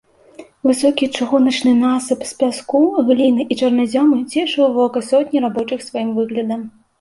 [0.67, 6.67] Высокі чыгуначны насып з пяску, гліны і чарназёму цешыў вока сотні рабочых сваім выглядам.